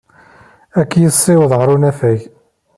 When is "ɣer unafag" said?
1.55-2.19